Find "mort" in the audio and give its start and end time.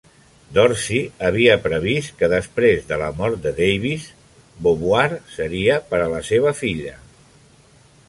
3.21-3.45